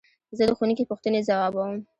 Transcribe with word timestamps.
زه 0.37 0.43
د 0.47 0.51
ښوونکي 0.57 0.83
پوښتنې 0.89 1.19
ځوابوم. 1.27 1.75